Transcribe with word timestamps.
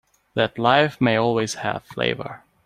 That 0.33 0.57
life 0.57 0.99
may 0.99 1.15
always 1.15 1.53
have 1.53 1.83
flavor. 1.83 2.43